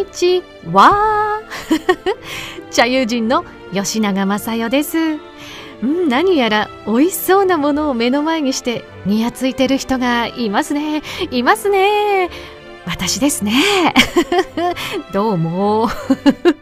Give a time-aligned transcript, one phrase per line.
[0.00, 0.42] にち
[0.72, 1.42] は。
[2.70, 4.98] 茶友人の吉永正代です。
[5.82, 11.02] うん何やら美味しそうなものを目の前にしてにやついてる人がいますね。
[11.30, 12.30] いますね。
[12.86, 13.52] 私ですね。
[15.12, 15.88] どうも。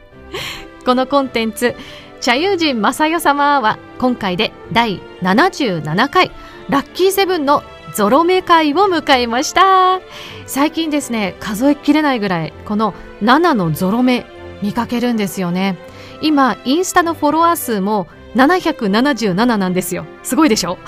[0.85, 1.77] このコンテンツ
[2.21, 6.33] 茶友人正代様は今回で第77回
[6.69, 7.63] ラッキーセブンの
[7.95, 10.01] ゾロ目会を迎えました。
[10.49, 14.27] 最近ですね数えきれないぐらいこの7のゾロ目
[14.63, 15.79] 見かけるんですよね。
[16.21, 20.05] 今インスタのフォロワー数も777なんですよ。
[20.25, 20.79] すごいでしょ？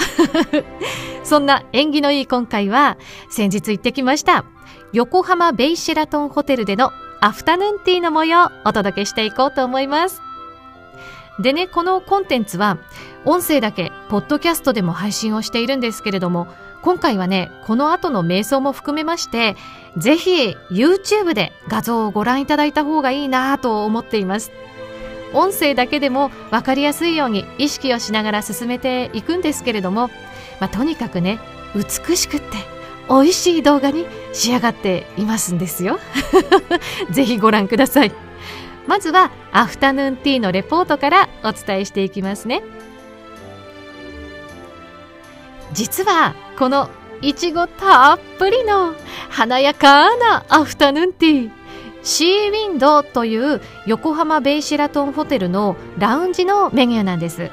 [1.23, 2.97] そんな縁起のいい今回は
[3.29, 4.45] 先日行ってきました
[4.93, 6.91] 横浜ベイシェラトンホテルでの
[7.21, 10.21] アフタヌーンティーの模様をお届けしていこうと思います。
[11.39, 12.79] でねこのコンテンツは
[13.25, 16.49] 音声だけポッドキャストでも配信をしているんですけれども
[16.83, 19.57] 今回はねこの後の瞑想も含めまして
[19.97, 24.53] ぜひ YouTube で画像をご覧いただいた方がいいなと思っています。
[25.33, 30.09] 音声だけでも分かりやすいように意識をしながら進めていくんですけれども、
[30.59, 31.39] まあ、とにかくね
[31.75, 32.47] 美しくって
[33.09, 35.99] 美味しい動画に仕上がっていますんですよ。
[37.11, 38.13] ぜひご覧ください。
[38.87, 42.63] まずはアフタヌーンティーのレポートからお伝えしていきますね。
[45.73, 46.89] 実はこの
[47.23, 48.95] いちごたっぷりの
[49.29, 51.51] 華やかなアフタヌーンティー
[52.03, 57.51] シーウィンドという横浜ベイシェラトンホテルのラウンジのメニューなんです。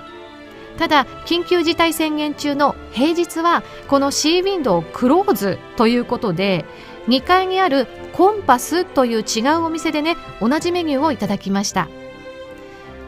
[0.78, 6.66] ただ緊急事態宣言中の平日はこのシーウィンドをクローズということで
[7.08, 11.90] 2階にあるコンパスという違うお店でね同じメニューをいただきました。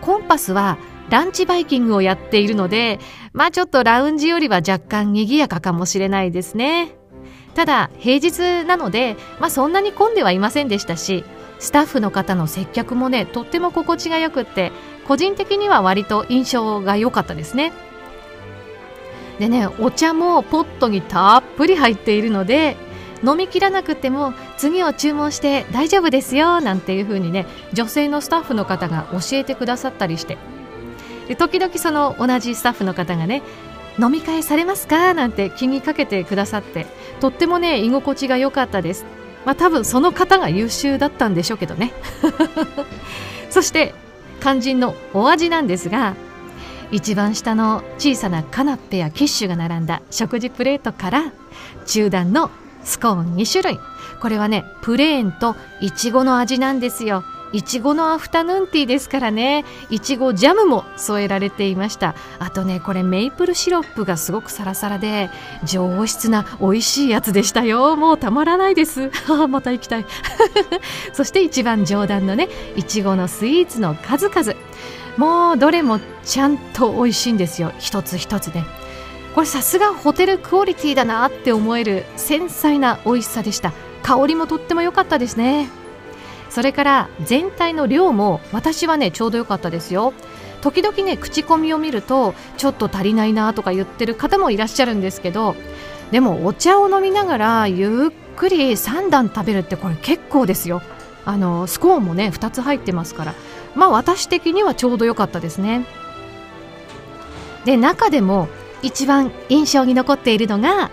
[0.01, 0.77] コンパスは
[1.09, 2.99] ランチバイキングをやっているので
[3.33, 6.95] まあちょっとラウンジよりは若干賑やかかもしれないですね。
[7.55, 11.25] ただ平日なので、まあ、そんなに混んではいませんでしたし
[11.57, 14.71] スタッフの方の接客もねとっても心地がよくって
[15.07, 17.73] 個人的には割と印象が良かったですね。
[19.39, 22.77] でねお茶もポットにたっぷり入っているので
[23.23, 30.37] 飲みきらなくても次を注文して大丈夫ですよなんていう風にね女性のスタッフの方が教えてくださったりして
[31.29, 33.41] で時々その同じスタッフの方がね
[33.97, 35.13] 飲み会されますか？
[35.13, 36.87] なんて気にかけてくださって
[37.21, 39.05] とってもね居心地が良かったです。
[39.45, 41.93] まあ多分その方が優秀だったんでしょうけどね。
[43.49, 43.93] そして
[44.41, 46.15] 肝心のお味なんですが
[46.91, 51.31] 一番下の小さなカナッペやキッシュが並んだ食事プレートから
[51.85, 52.49] 中段の
[52.83, 53.79] スコーン2種類。
[54.21, 57.23] これはねプレーンといちごの味なんですよ。
[57.51, 59.65] いちごのアフタヌーンティーですからね。
[59.89, 62.15] いちごジャムも添えられていました。
[62.37, 65.29] あとねこれメイプルシロップがすごくサラサラで
[65.63, 67.95] 上質な美味しいやつでしたよ。
[67.95, 69.11] もうたまらないです。
[69.49, 70.05] また行きたい。
[71.13, 74.53] そして一番上段のねいちごのスイーツの数々。
[75.17, 77.71] もうどれもちゃんと美味しいんですよ。
[77.79, 78.63] 一つ一つね
[79.33, 83.73] これさすがホテルクオリティだなって思える繊細な美味しさでした。
[84.03, 85.78] 香りもとっても良かったですね。
[86.49, 90.13] それから全体の量も私はねちょうど良かったですよ。
[90.61, 95.55] 時々ね口コミを見るとちょっと足りないなとか言ってる方もいらっしゃるんですけど
[96.11, 100.81] でもお茶を飲みながらゆっくり3段食べるってこれ結構ですよ。
[101.25, 103.33] あのスコーンもね2つ入ってますから。
[103.75, 105.85] まあ私的にはちょうど良かったですね。
[107.65, 108.47] で中でも
[108.81, 110.89] 一番印象に残っているのが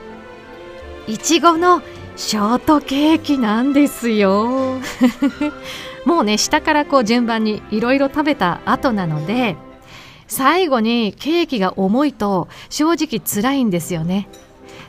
[1.07, 1.81] いちごの
[2.17, 4.81] ショートケーキなんですよ。
[6.07, 9.57] もうね下からこう順番にいろいろ食べた後なので
[10.27, 14.29] 最後にケーキが重いと正直辛いんですよね。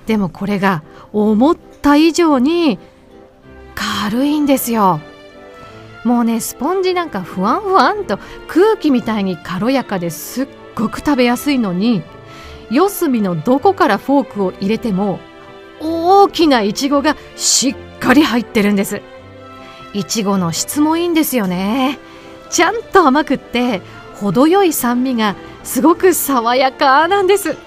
[0.06, 2.80] でもこれが思った以上に
[3.76, 5.02] 軽いんですよ。
[6.06, 12.04] もうねスポンジなんかふわんふわんと空気みたいに軽やかですっごく食べやすいのに
[12.72, 15.20] 四隅のどこからフォークを入れても
[15.80, 19.02] 大きないちごがしっかり入ってるんです。
[19.94, 22.00] いちごの質もいいんですよね。
[22.50, 23.82] ちゃんと甘くって
[24.16, 27.58] 程よい酸味がすごく爽やかなんです。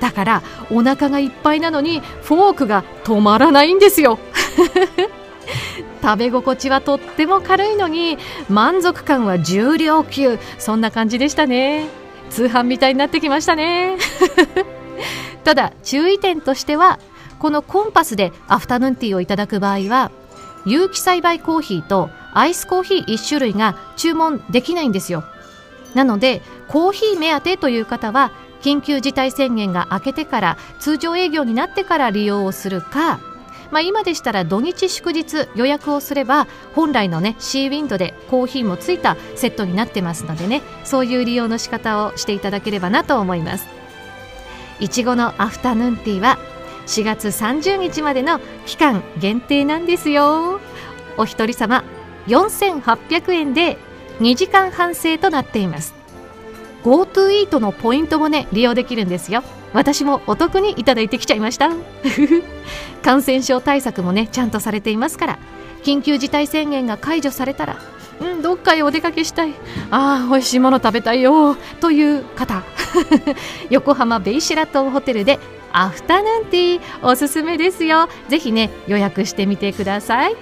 [0.00, 4.18] だからお腹がいっぱいなのにフォークが止まらないんですよ。
[6.02, 8.18] 食べ心地はとっても軽いのに
[8.48, 10.38] 満足感は重量級。
[10.58, 11.86] そんな感じでしたね。
[12.30, 13.98] 通販みたいになってきましたね。
[15.44, 16.98] ただ注意点としては
[17.42, 20.12] このコンパスでアフタヌーンティーをいただく場合は
[20.64, 25.24] 有機栽培コーヒーとアイスコーヒー1種類が注文できないんですよ。
[25.92, 28.30] なのでコーヒー目当てという方は
[28.60, 33.18] 緊急事態宣言が明けてから通常営業になってから利用をするか
[33.72, 43.66] まあ、今でしたら土日祝日予約をすれば本来のねシーウィンドでコーヒーもついたセットになってますのでねそういう利用の仕方をしていただければなと思います。
[44.78, 46.38] いちごのアフタヌーンティーは
[46.86, 50.60] 4月30日までの期間限定なんですよ。
[51.16, 51.84] お一人様
[52.26, 53.76] 4800円で
[54.20, 55.94] 2時間半制となっています。
[56.84, 59.42] GoTo イートのポイントもね利用できるんですよ。
[59.72, 61.70] 私もお得にいただいてきちゃいました。
[63.02, 65.38] 感染症対策もねちゃんとされていますから。
[65.82, 67.76] 緊急事態宣言が解除されたら
[68.20, 69.54] うんどっかへお出かけしたい。
[69.90, 71.56] ああ美味しいもの食べたいよ。
[71.80, 72.62] という方。
[73.70, 75.38] 横浜ベイシェラトンホテルで
[75.72, 78.08] アフタヌーンティーおすすめですよ。
[78.28, 80.36] ぜひね予約してみてください。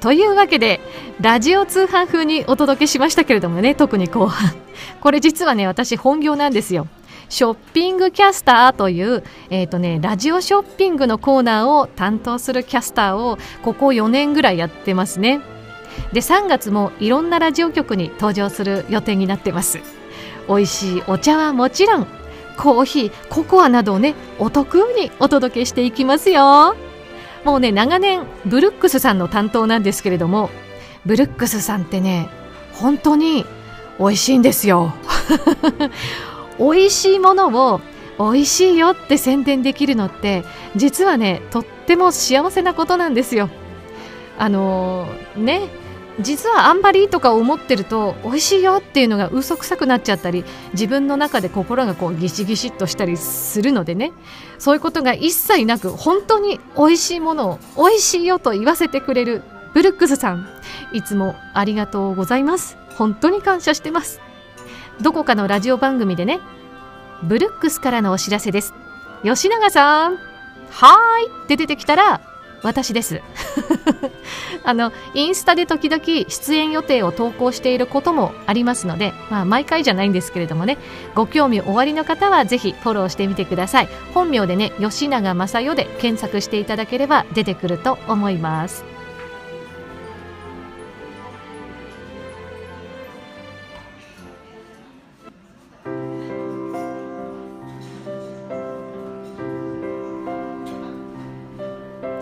[0.00, 0.80] というわけで
[1.20, 4.54] ラジオ通販風にお届けしましたけれどもね特に後半。
[5.00, 6.86] これ実はね私本業なんですよ。
[7.28, 15.40] ショッピングキャスターという、えーとね、ラジオショッピングのコーナーを担当するキャスターをここ4年ぐらいやってますね。
[16.12, 19.78] で3月もいろんなラジオ局に登場する予定になってます。
[20.48, 22.06] 美味しいお茶はもちろん
[22.60, 26.76] コーヒーココアなどをねお得にお届けしていきますよ。
[27.42, 30.50] もうね長年ブルックスさんの担当なんですけれども
[31.06, 32.28] ブルックスさんってね
[32.74, 33.46] 本当に
[33.98, 34.92] 美味しいんですよ。
[36.60, 37.80] 美味しいものを
[38.18, 40.44] 美味しいよって宣伝できるのって
[40.76, 43.48] 実はねとっても幸せなことなんですよ。
[44.38, 45.62] あのー、ね
[46.18, 54.12] 実はあんまりとか思ってると美味しいよっていうのが嘘くさくなっちゃったり自分の中で心がこうギシギシっとしたりするのでね。
[54.58, 59.42] そういうことが一切なく本当に美味しいものを美味しいよと言わせてくれる
[59.72, 60.46] ブルックスさん。
[60.92, 62.76] いつもありがとうございます。
[62.96, 64.20] 本当に感謝してます。
[65.00, 66.40] どこかのラジオ番組でね
[67.22, 68.74] ブルックスからのお知らせです。
[69.22, 72.20] 吉永さんはーいって出てきたら
[72.62, 73.20] 私です。
[74.64, 80.78] あのインスタで時々出演予定を投稿していることもありますので、まあ、毎回じゃないんですけれどもね
[81.14, 83.88] ご興味おありの方はぜひフォローしてみてください。
[84.14, 88.89] 本名でね吉永正代で検索していただければ出てくると思います。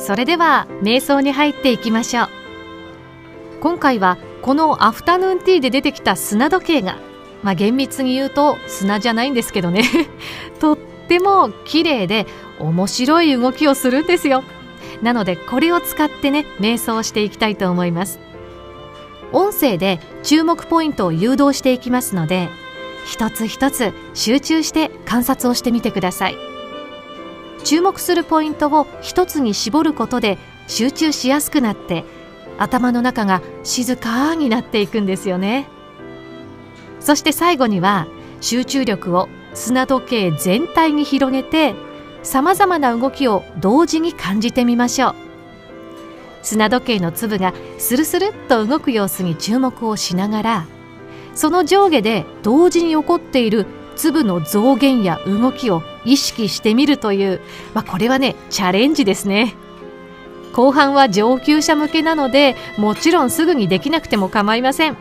[0.08, 2.28] それでは瞑想に入っていきましょう。
[3.60, 6.98] 今回はこのアフタヌーンティーで出てきた砂時計が
[7.42, 9.82] まあ厳密に言うと砂じゃないんですけどね。
[10.60, 12.26] とっても綺麗で
[12.58, 14.44] 面白い動きをするんですよ。
[15.02, 18.18] なのでこれを使ってね瞑想していきたいと思います。
[19.32, 22.48] 音声で注目ポイントを誘導していきますので
[23.04, 26.47] 一つ一つ集中して観察をしてみてください。
[27.68, 30.38] 注目するポイントを一つに絞ることで
[30.68, 32.02] 集中しやすくなって
[32.56, 35.68] 頭の中が静かになっていくんですよね。
[36.98, 38.06] そして最後には
[38.40, 41.74] 集中力を砂時計全体に広げて
[42.22, 45.14] さまざまな動きを同時に感じてみましょう。
[46.40, 50.66] 砂時計の粒がスルスルっと動く様子に注目をしながら
[51.34, 53.66] その上下で同時に起こっている
[53.98, 57.40] 粒の増減や動きを意識してみるという、
[57.74, 59.54] まあ、これはねチャレンジですね。
[60.54, 64.96] 後半は上級者向けなのでもちろんすぐにできなくても構いません。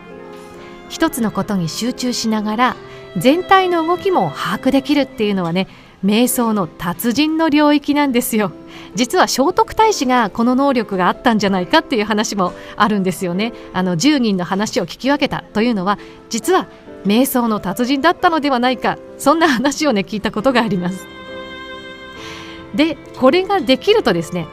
[0.88, 2.76] 一つのことに集中しながら
[3.16, 5.68] 全体の動きも把握できるっていうのはね
[6.04, 8.52] 瞑想の達人の領域なんですよ。
[8.94, 13.52] 実は聖徳太子がこの能力があったんじゃないかっていう話もあるんですよね。
[13.72, 16.68] あの10人の話を聞き分けたというのは実は
[17.04, 21.06] 瞑想の達人だったのではないかそんな話をね聞いたことがあります。
[22.74, 24.46] でこれができるとですね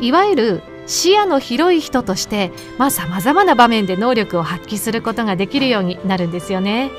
[0.00, 2.52] いわゆる視野の広い人として
[2.90, 6.90] さまざ、まな場面で能力を発揮することができるようになるんですよね。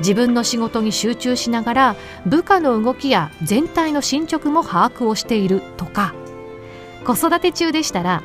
[0.00, 6.14] 自分の仕事に集中しながら部下の動きや全体の進捗も把握をしているとか
[7.04, 8.22] 子育て中でしたら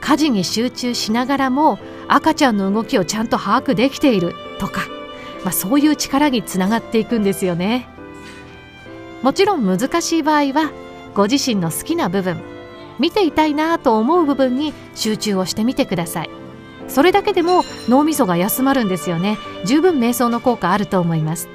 [0.00, 4.82] 家事に集中しながらも赤ちゃんの動きをちゃんと把握できているとか
[5.44, 7.86] まあ、そういう力につながっていくんですよね。
[9.22, 10.70] もちろん難しい場合は
[11.14, 12.40] ご自身の好きな部分
[12.98, 16.30] 見ていたいなと思う部分に集中をしてみてください。
[16.88, 19.38] それだけでも脳みそが休まるんですよね。
[19.64, 21.48] 十分瞑想の効果あると思います。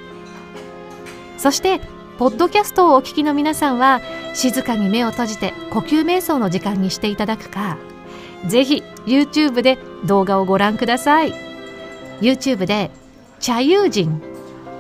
[1.38, 1.80] そして
[2.18, 4.02] ポッドキャストをお聞きの皆さんは
[4.34, 7.78] 静かに目を閉じて呼吸瞑想の時間にしていただくか
[8.46, 11.34] ぜひ YouTube で動画をご覧ください。
[12.20, 12.92] YouTube で
[13.40, 14.22] 茶友人。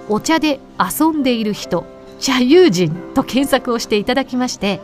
[0.10, 1.86] お茶で遊んでいる人。
[2.20, 4.82] 茶友人と検索をしていただきまして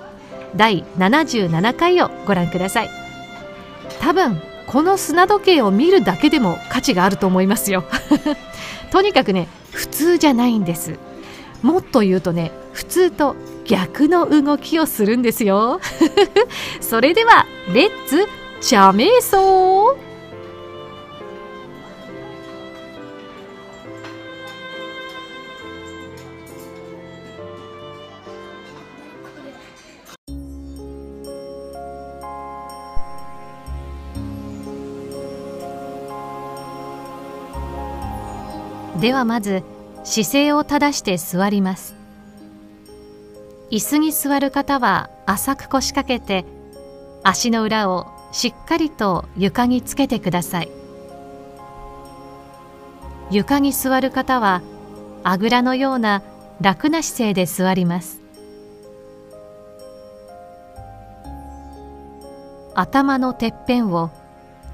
[0.56, 2.90] 第77回をご覧ください。
[4.00, 7.84] 多分この砂時計を見るだけでも価値があると思いますよ。
[8.92, 10.98] とにかくね普通じゃないんです。
[11.62, 15.82] もっと言うとね普通と逆の動きをするんですよ。
[16.80, 18.28] それではレッツ
[18.62, 20.05] 茶瞑想。
[39.00, 39.64] ではまず
[40.04, 41.96] 姿勢を正して座ります。
[43.72, 46.46] 椅子に座る方は浅く腰掛けて
[47.24, 50.72] 足の裏をしっかりと床につけてください。
[53.32, 54.62] 床に座る方は
[55.24, 56.22] あぐらのような
[56.62, 58.22] 楽な姿勢で座ります。
[62.76, 64.12] 頭のてっぺんを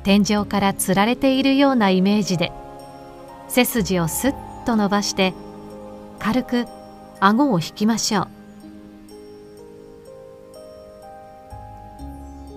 [0.04, 2.52] 天井からつられているようなイメージで
[3.54, 5.34] 背筋をすっと伸ばして
[6.20, 6.66] 軽く
[7.20, 8.28] 顎を引きましょう。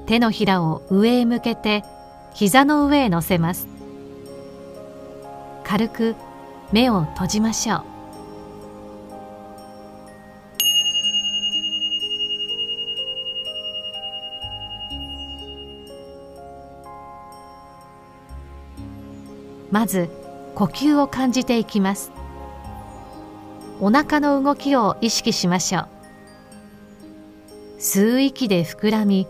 [0.07, 1.83] 手のひらを上へ向けて
[2.33, 3.67] 膝の上へ乗せます。
[5.65, 6.15] 軽く
[6.71, 7.83] 目を閉じましょう。
[19.73, 20.09] まず
[20.55, 22.13] 呼吸を感じていきます。
[23.81, 25.89] お腹の動きを意識しましょう。
[27.79, 29.27] 吸う息で膨らみ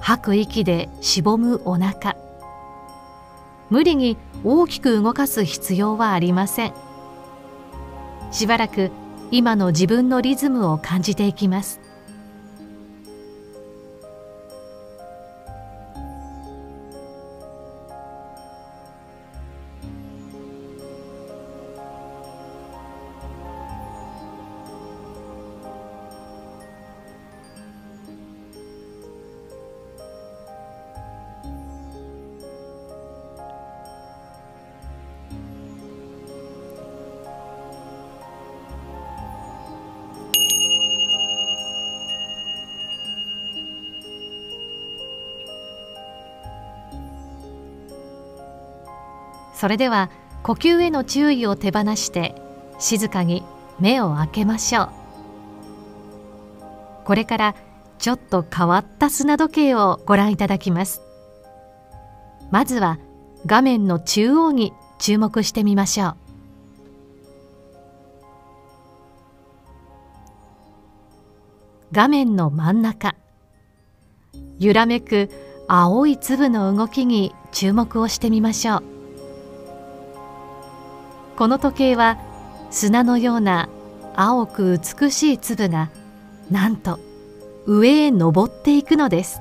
[0.00, 2.16] 吐く息でしぼむお腹。
[3.70, 6.72] 無理に大きく動かす必要はありません。
[8.30, 8.90] しばらく
[9.30, 11.81] 今の自分のリズムを感じていきます。
[49.62, 50.10] それでは
[50.42, 52.34] 呼吸への注意を手放して
[52.80, 53.44] 静かに
[53.78, 54.88] 目を開けましょう。
[57.04, 57.54] これから
[57.96, 61.00] ちょっと変わった砂時計をご覧いただきます。
[62.50, 62.98] まずは
[63.46, 66.16] 画面の中央に注目してみましょう。
[71.92, 73.14] 画面の真ん中。
[74.58, 75.30] 揺らめく
[75.68, 78.91] 青い粒の動きに注目をしてみましょう。
[81.36, 82.18] この時計は
[82.70, 83.68] 砂のような
[84.14, 85.90] 青く美しい粒が
[86.50, 87.00] なんと
[87.66, 89.40] 上へ登っていくのです。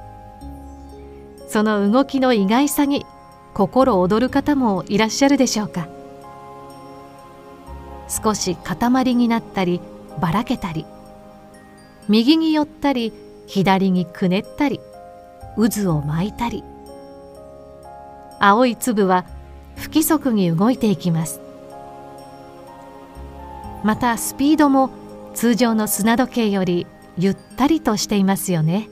[1.48, 3.06] その動きの意外さに
[3.54, 5.90] 心躍る方もいらっしゃるでしょうか。
[8.08, 9.82] 少し塊になったり
[10.20, 10.86] ばらけたり
[12.10, 13.14] 右に寄ったり
[13.48, 14.80] 左にくねったり
[15.56, 16.64] 渦を巻いたり。
[18.40, 19.26] 青い粒は
[19.76, 21.42] 不規則に動いていきます。
[23.84, 24.90] またスピードも
[25.34, 28.90] 通常の砂時計よりゆったりとしていますよね。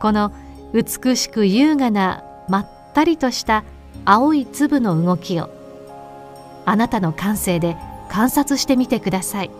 [0.00, 0.32] この
[0.72, 3.64] 美しく優雅なまったりとした
[4.04, 5.50] 青い粒の動きを
[6.64, 7.76] あなたの感性で
[8.08, 9.50] 観察してみてください。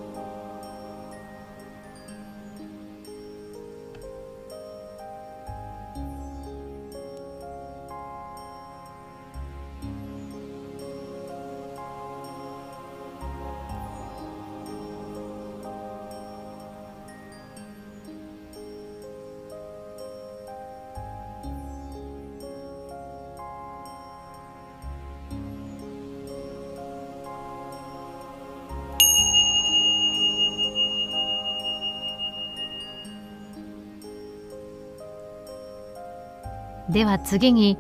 [36.90, 37.78] では次に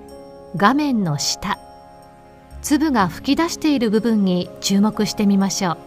[0.56, 1.58] 画面の下
[2.62, 5.78] 粒が吹き出している部分に注目してみましょう。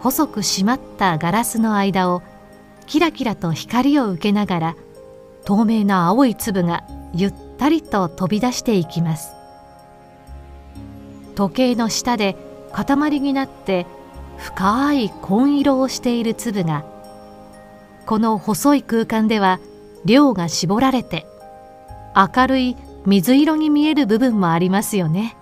[0.00, 2.22] 細く締まったガラスの間を
[2.86, 4.76] キラキラと光を受けながら
[5.44, 9.32] 透明な青い粒がゆったりと飛び出していきます。
[11.34, 12.36] 時計の下で
[12.72, 13.86] 塊になって
[14.38, 16.84] 深い紺色をしている粒が
[18.06, 19.60] この細い空間では
[20.08, 21.26] 量が絞られて
[22.16, 25.36] 明るい水色に見える部分もありますよね。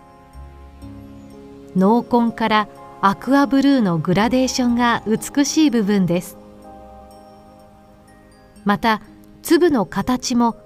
[1.75, 2.69] 濃紺から
[3.01, 6.37] アクアブルーのグラデーションが美しい部分です。
[8.65, 9.01] また
[9.43, 10.57] 粒の形も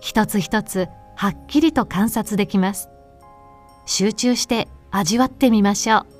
[0.00, 2.88] 一つ一つはっきりと観察できます。
[3.84, 6.19] 集中して味わってみましょう。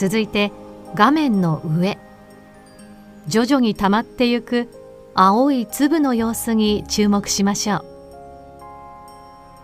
[0.00, 0.50] 続いて
[0.94, 1.98] 画面の上。
[3.28, 4.66] 徐々に溜まってゆく
[5.12, 7.84] 青い粒の様子に注目しましょう。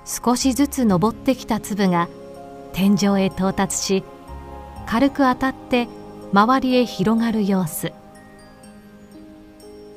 [0.05, 2.11] 少しずつ登ってきた粒が
[2.75, 4.05] 天井へ到達し
[4.85, 5.89] 軽く当たって
[6.35, 7.95] 周りへ広がる様子。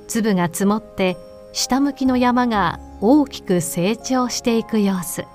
[0.07, 1.17] 粒が積もって
[1.51, 5.25] 下向きの山が大きく成長していく様子。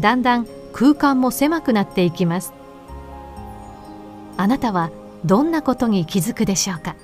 [0.00, 2.57] だんだん空間も狭くなっていきます。
[4.38, 4.90] あなたは
[5.24, 6.94] どんなことに気づくでしょうか？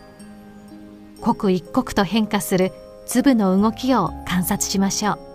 [1.20, 2.72] 刻一刻と変化する
[3.06, 5.33] 粒の動きを観察しましょう。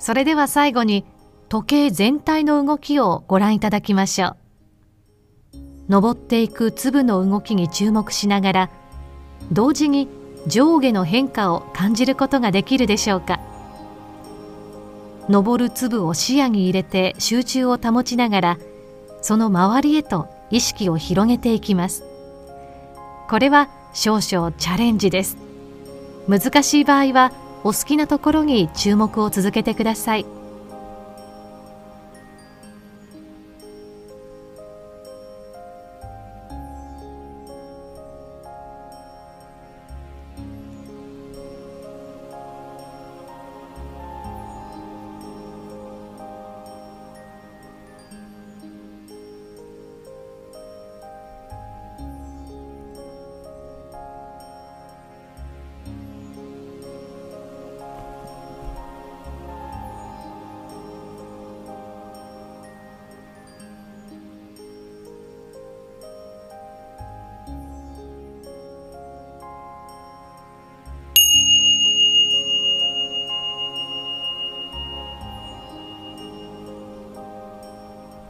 [0.00, 1.04] それでは最後に
[1.50, 4.36] 時計全体の動きをご覧いただきましょう。
[5.90, 8.70] 登っていく粒の動きに注目しながら
[9.52, 10.08] 同時に
[10.46, 13.40] 上下の変化を感じることができるでしょうか。
[15.28, 18.58] 登る粒を視野に入れて集中を保ちながら
[19.20, 22.04] その周りへと意識を広げていきます。
[23.28, 25.36] これは少々チャレンジです。
[26.26, 27.32] 難しい場合は
[27.62, 30.39] お好きなところに注目を続けてください。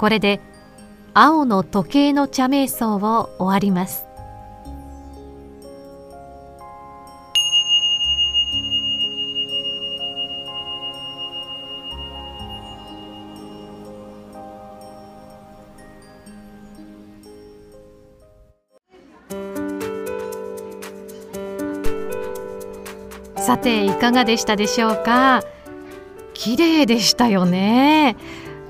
[0.00, 0.40] これで
[1.12, 4.06] 青の時計の茶瞑想を終わります。
[23.36, 25.42] さていかがでしたでしょうか？
[26.32, 28.16] 綺麗でしたよね。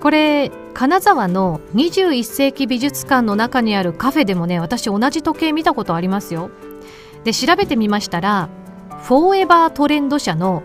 [0.01, 6.51] これ金沢の21世紀美術館の中にあるカフェでもね私同じ時計見たことありますよ。
[7.25, 8.49] で調べてみましたら
[9.03, 10.63] フォーエバートレンド社の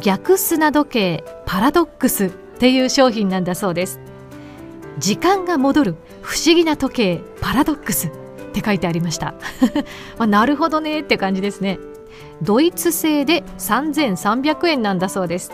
[0.00, 4.00] 逆砂時計パラドックスっていう商品なんだそうです。
[4.98, 8.10] 時間が戻る不思議な時計パラドックスっ
[8.52, 9.34] て書いてありました。
[10.18, 11.78] まあ、なるほどねって感じですね。
[12.42, 15.52] ドイツ製で3300円なんだそうです。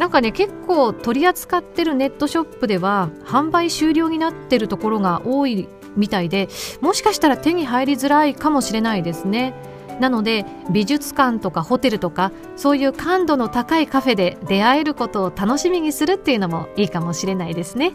[0.00, 6.48] なんかね結構取り扱ってるネットショップでは販売終了になってるところが多いみたいで
[6.80, 9.52] もしかしたら手に入りづらいかもしれないですね。
[10.00, 17.92] なので美術館とかホテルとかそういう感度の高いカフェで出会えることを楽しみにするっていうのもいいかもしれないですね。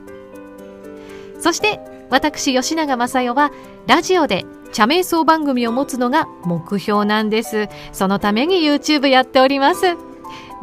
[1.40, 1.80] そして
[2.12, 3.52] 私吉永雅代は
[3.88, 7.68] ラジオで茶瞑想番組を持つのが目標なんです。
[7.94, 9.82] そのために YouTube やっております。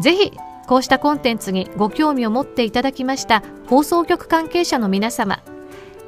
[0.00, 0.32] ぜひ
[0.66, 5.42] こうしたコンテンツにご興味を持っていただきました放送局関係者の皆様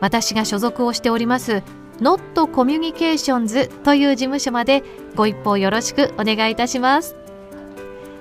[0.01, 1.63] 私が所属をしております
[2.01, 4.83] Not Communications という事務所まで
[5.15, 7.17] ご一報よろしくお願いいたします。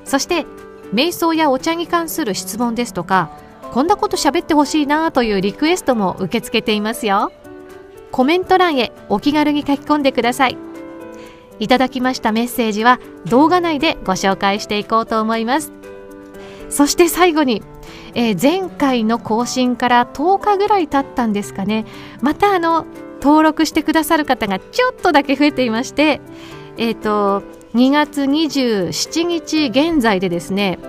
[0.06, 0.46] そして
[0.94, 3.32] 瞑想やお茶に関する質問ですとか
[3.72, 7.32] こんなこと喋ってほしいなというリクエストも受け付けていますよ。
[8.12, 10.58] コメント欄へお気軽に書き込んでください。
[11.60, 15.83] いただきましたメッセージは動画内でご紹介していこうと思います。
[16.74, 17.62] そして最後に、
[18.16, 21.86] えー、前回の更新から10日ぐらい経ったんですかね。
[22.24, 22.88] またあの
[23.22, 26.20] 登録してくださる方がちょっとだけ増えていまして
[26.78, 27.44] えっ、ー、と
[27.76, 30.80] 2月27日現在でですね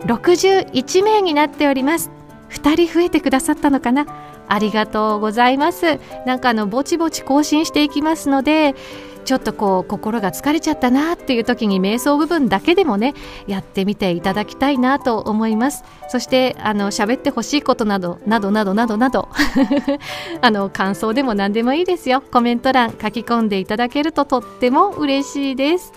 [0.00, 2.10] 61名になっております。
[2.50, 4.06] 2人増えてくださったのかな。
[4.48, 6.00] ありがとうございます。
[6.26, 8.74] なんかあのぼちぼち更新していきますので
[9.24, 13.14] ちょっとこう心が疲れちゃったなっていう時に瞑想部分だけでもね
[13.46, 15.84] やってみていただきたいなと思います。
[16.08, 19.28] そしてあの喋ってほしいことなどなどなどなどなど
[20.40, 22.22] あの感想でも何でもいいですよ。
[22.22, 25.92] コメント欄書き込んでいただけるととっても嬉しいです。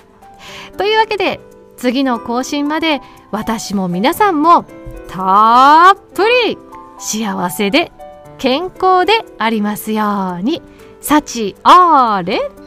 [0.78, 1.40] というわけで
[1.76, 4.66] 次の更新まで私も皆さんも
[5.08, 6.58] たっぷり
[6.98, 7.92] 幸せで
[8.38, 10.62] 健康でありますように。
[11.02, 12.67] 幸あれ。